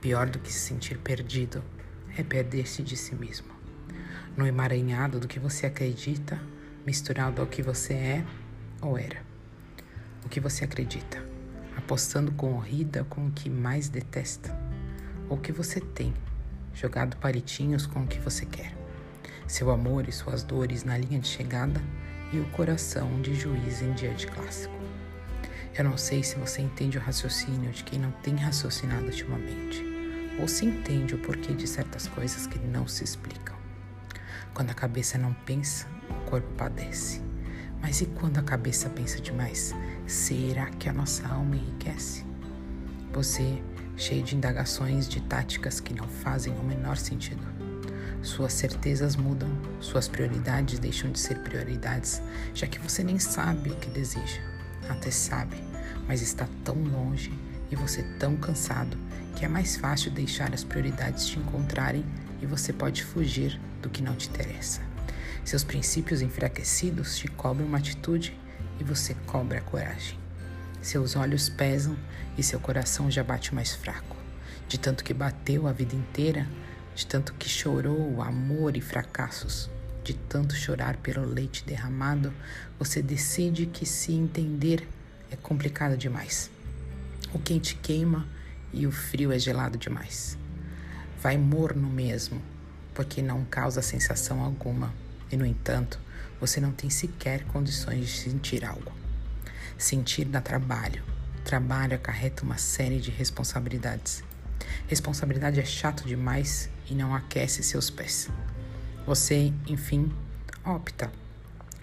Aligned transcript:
Pior 0.00 0.28
do 0.28 0.38
que 0.38 0.52
se 0.52 0.60
sentir 0.60 0.98
perdido 0.98 1.62
é 2.16 2.22
perder-se 2.22 2.82
de 2.82 2.96
si 2.96 3.14
mesmo. 3.14 3.48
No 4.36 4.46
emaranhado 4.46 5.18
do 5.18 5.28
que 5.28 5.38
você 5.38 5.66
acredita, 5.66 6.40
misturado 6.86 7.40
ao 7.40 7.46
que 7.46 7.62
você 7.62 7.94
é 7.94 8.24
ou 8.80 8.98
era. 8.98 9.22
O 10.24 10.28
que 10.28 10.40
você 10.40 10.64
acredita, 10.64 11.22
apostando 11.76 12.32
com 12.32 12.54
horrida 12.54 13.04
com 13.04 13.26
o 13.26 13.30
que 13.30 13.48
mais 13.48 13.88
detesta. 13.88 14.56
Ou 15.28 15.36
o 15.36 15.40
que 15.40 15.52
você 15.52 15.80
tem, 15.80 16.12
jogado 16.74 17.16
palitinhos 17.16 17.86
com 17.86 18.02
o 18.02 18.06
que 18.06 18.18
você 18.18 18.44
quer. 18.46 18.74
Seu 19.46 19.70
amor 19.70 20.08
e 20.08 20.12
suas 20.12 20.42
dores 20.42 20.84
na 20.84 20.96
linha 20.96 21.18
de 21.18 21.28
chegada 21.28 21.80
e 22.32 22.38
o 22.38 22.48
coração 22.50 23.20
de 23.20 23.34
juiz 23.34 23.82
em 23.82 23.92
dia 23.92 24.14
de 24.14 24.26
clássico. 24.26 24.79
Eu 25.76 25.84
não 25.84 25.96
sei 25.96 26.22
se 26.22 26.36
você 26.36 26.60
entende 26.60 26.98
o 26.98 27.00
raciocínio 27.00 27.70
de 27.70 27.84
quem 27.84 27.98
não 27.98 28.10
tem 28.10 28.36
raciocinado 28.36 29.06
ultimamente 29.06 29.90
ou 30.40 30.48
se 30.48 30.64
entende 30.64 31.14
o 31.14 31.18
porquê 31.18 31.52
de 31.52 31.66
certas 31.66 32.06
coisas 32.06 32.46
que 32.46 32.58
não 32.58 32.88
se 32.88 33.04
explicam. 33.04 33.56
Quando 34.54 34.70
a 34.70 34.74
cabeça 34.74 35.18
não 35.18 35.32
pensa, 35.32 35.86
o 36.08 36.30
corpo 36.30 36.48
padece. 36.56 37.22
Mas 37.80 38.00
e 38.00 38.06
quando 38.06 38.38
a 38.38 38.42
cabeça 38.42 38.88
pensa 38.88 39.20
demais? 39.20 39.74
Será 40.06 40.66
que 40.66 40.88
a 40.88 40.92
nossa 40.92 41.26
alma 41.28 41.56
enriquece? 41.56 42.24
Você, 43.12 43.62
cheio 43.96 44.22
de 44.22 44.36
indagações 44.36 45.08
de 45.08 45.20
táticas 45.20 45.80
que 45.80 45.94
não 45.94 46.08
fazem 46.08 46.52
o 46.54 46.64
menor 46.64 46.96
sentido. 46.96 47.46
Suas 48.22 48.52
certezas 48.52 49.16
mudam, 49.16 49.48
suas 49.80 50.08
prioridades 50.08 50.78
deixam 50.78 51.10
de 51.10 51.18
ser 51.18 51.38
prioridades, 51.42 52.20
já 52.52 52.66
que 52.66 52.78
você 52.78 53.02
nem 53.02 53.18
sabe 53.18 53.70
o 53.70 53.76
que 53.76 53.88
deseja. 53.88 54.49
Até 54.90 55.12
sabe, 55.12 55.56
mas 56.08 56.20
está 56.20 56.48
tão 56.64 56.74
longe 56.74 57.32
e 57.70 57.76
você 57.76 58.02
tão 58.18 58.36
cansado 58.36 58.98
que 59.36 59.44
é 59.44 59.48
mais 59.48 59.76
fácil 59.76 60.10
deixar 60.10 60.52
as 60.52 60.64
prioridades 60.64 61.26
te 61.26 61.38
encontrarem 61.38 62.04
e 62.42 62.46
você 62.46 62.72
pode 62.72 63.04
fugir 63.04 63.58
do 63.80 63.88
que 63.88 64.02
não 64.02 64.16
te 64.16 64.28
interessa. 64.28 64.82
Seus 65.44 65.62
princípios 65.62 66.20
enfraquecidos 66.20 67.16
te 67.16 67.28
cobram 67.28 67.66
uma 67.66 67.78
atitude 67.78 68.36
e 68.80 68.84
você 68.84 69.14
cobra 69.26 69.58
a 69.58 69.62
coragem. 69.62 70.18
Seus 70.82 71.14
olhos 71.14 71.48
pesam 71.48 71.96
e 72.36 72.42
seu 72.42 72.58
coração 72.58 73.08
já 73.08 73.22
bate 73.22 73.54
mais 73.54 73.72
fraco. 73.72 74.16
De 74.66 74.76
tanto 74.76 75.04
que 75.04 75.14
bateu 75.14 75.68
a 75.68 75.72
vida 75.72 75.94
inteira, 75.94 76.48
de 76.96 77.06
tanto 77.06 77.32
que 77.34 77.48
chorou 77.48 78.20
amor 78.20 78.76
e 78.76 78.80
fracassos, 78.80 79.70
de 80.10 80.14
tanto 80.28 80.56
chorar 80.56 80.96
pelo 80.96 81.24
leite 81.24 81.64
derramado, 81.64 82.32
você 82.76 83.00
decide 83.00 83.66
que 83.66 83.86
se 83.86 84.12
entender 84.12 84.88
é 85.30 85.36
complicado 85.36 85.96
demais. 85.96 86.50
O 87.32 87.38
quente 87.38 87.76
queima 87.76 88.26
e 88.72 88.88
o 88.88 88.90
frio 88.90 89.30
é 89.30 89.38
gelado 89.38 89.78
demais. 89.78 90.36
Vai 91.22 91.38
morno 91.38 91.88
mesmo, 91.88 92.42
porque 92.92 93.22
não 93.22 93.44
causa 93.44 93.80
sensação 93.82 94.42
alguma, 94.42 94.92
e 95.30 95.36
no 95.36 95.46
entanto, 95.46 96.00
você 96.40 96.60
não 96.60 96.72
tem 96.72 96.90
sequer 96.90 97.44
condições 97.44 98.06
de 98.06 98.18
sentir 98.18 98.64
algo. 98.64 98.90
Sentir 99.78 100.24
dá 100.24 100.40
trabalho. 100.40 101.04
Trabalho 101.44 101.94
acarreta 101.94 102.42
uma 102.42 102.58
série 102.58 103.00
de 103.00 103.12
responsabilidades. 103.12 104.24
Responsabilidade 104.88 105.60
é 105.60 105.64
chato 105.64 106.04
demais 106.04 106.68
e 106.90 106.94
não 106.94 107.14
aquece 107.14 107.62
seus 107.62 107.90
pés. 107.90 108.28
Você, 109.06 109.52
enfim, 109.66 110.12
opta 110.64 111.10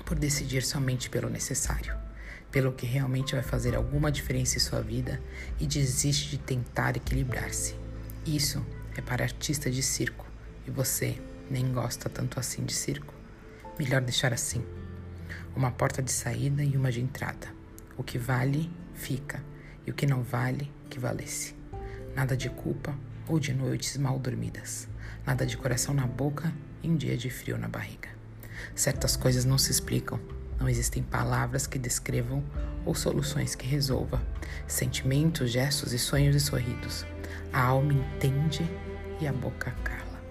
por 0.05 0.17
decidir 0.17 0.63
somente 0.63 1.09
pelo 1.09 1.29
necessário 1.29 2.07
pelo 2.51 2.71
que 2.71 2.85
realmente 2.85 3.33
vai 3.33 3.43
fazer 3.43 3.75
alguma 3.75 4.11
diferença 4.11 4.57
em 4.57 4.59
sua 4.59 4.81
vida 4.81 5.21
e 5.59 5.67
desiste 5.67 6.29
de 6.29 6.37
tentar 6.37 6.95
equilibrar-se. 6.95 7.75
Isso 8.25 8.65
é 8.95 9.01
para 9.01 9.23
artista 9.23 9.69
de 9.69 9.83
circo 9.83 10.25
e 10.65 10.71
você 10.71 11.21
nem 11.49 11.71
gosta 11.71 12.09
tanto 12.09 12.39
assim 12.39 12.63
de 12.63 12.73
circo. 12.73 13.13
Melhor 13.77 14.01
deixar 14.01 14.33
assim: 14.33 14.65
uma 15.55 15.71
porta 15.71 16.01
de 16.01 16.11
saída 16.11 16.63
e 16.63 16.75
uma 16.75 16.91
de 16.91 17.01
entrada. 17.01 17.47
O 17.97 18.03
que 18.03 18.17
vale, 18.17 18.71
fica, 18.93 19.43
e 19.85 19.91
o 19.91 19.93
que 19.93 20.05
não 20.05 20.23
vale, 20.23 20.71
que 20.89 20.99
valesse. 20.99 21.55
Nada 22.15 22.35
de 22.35 22.49
culpa 22.49 22.97
ou 23.27 23.39
de 23.39 23.53
noites 23.53 23.97
mal 23.97 24.17
dormidas. 24.19 24.87
Nada 25.25 25.45
de 25.45 25.57
coração 25.57 25.93
na 25.93 26.07
boca 26.07 26.53
e 26.83 26.89
um 26.89 26.95
dia 26.95 27.17
de 27.17 27.29
frio 27.29 27.57
na 27.57 27.67
barriga. 27.67 28.09
Certas 28.75 29.15
coisas 29.15 29.45
não 29.45 29.57
se 29.57 29.71
explicam 29.71 30.19
não 30.59 30.67
existem 30.67 31.03
palavras 31.03 31.67
que 31.67 31.77
descrevam 31.77 32.43
ou 32.85 32.95
soluções 32.95 33.55
que 33.55 33.67
resolva. 33.67 34.21
Sentimentos, 34.67 35.51
gestos 35.51 35.93
e 35.93 35.99
sonhos 35.99 36.35
e 36.35 36.39
sorridos. 36.39 37.05
A 37.53 37.61
alma 37.61 37.93
entende 37.93 38.67
e 39.19 39.27
a 39.27 39.33
boca 39.33 39.71
cala. 39.83 40.21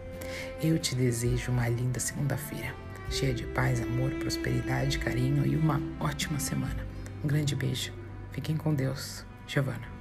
Eu 0.60 0.78
te 0.78 0.94
desejo 0.94 1.52
uma 1.52 1.68
linda 1.68 2.00
segunda-feira, 2.00 2.74
cheia 3.10 3.34
de 3.34 3.44
paz, 3.44 3.80
amor, 3.80 4.10
prosperidade, 4.12 4.98
carinho 4.98 5.46
e 5.46 5.56
uma 5.56 5.80
ótima 6.00 6.40
semana. 6.40 6.86
Um 7.22 7.28
grande 7.28 7.54
beijo. 7.54 7.92
Fiquem 8.32 8.56
com 8.56 8.74
Deus. 8.74 9.24
Giovana. 9.46 9.95